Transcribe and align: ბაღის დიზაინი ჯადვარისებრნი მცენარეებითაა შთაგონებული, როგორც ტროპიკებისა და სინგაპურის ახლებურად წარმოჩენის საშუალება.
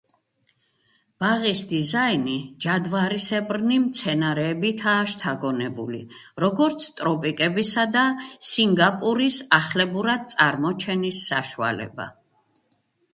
ბაღის 1.23 1.59
დიზაინი 1.73 2.37
ჯადვარისებრნი 2.65 3.77
მცენარეებითაა 3.83 5.03
შთაგონებული, 5.13 6.01
როგორც 6.45 6.89
ტროპიკებისა 7.03 7.87
და 7.99 8.07
სინგაპურის 8.53 9.41
ახლებურად 9.63 10.27
წარმოჩენის 10.35 11.25
საშუალება. 11.31 12.13